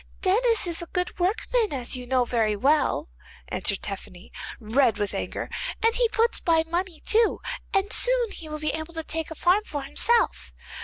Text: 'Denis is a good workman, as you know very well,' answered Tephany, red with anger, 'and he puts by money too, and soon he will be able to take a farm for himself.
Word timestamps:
'Denis 0.23 0.65
is 0.65 0.81
a 0.81 0.87
good 0.87 1.19
workman, 1.19 1.71
as 1.71 1.95
you 1.95 2.07
know 2.07 2.25
very 2.25 2.55
well,' 2.55 3.07
answered 3.49 3.83
Tephany, 3.83 4.31
red 4.59 4.97
with 4.97 5.13
anger, 5.13 5.47
'and 5.83 5.93
he 5.93 6.09
puts 6.09 6.39
by 6.39 6.63
money 6.63 7.01
too, 7.05 7.39
and 7.71 7.93
soon 7.93 8.31
he 8.31 8.49
will 8.49 8.57
be 8.57 8.71
able 8.73 8.95
to 8.95 9.03
take 9.03 9.29
a 9.29 9.35
farm 9.35 9.61
for 9.63 9.83
himself. 9.83 10.55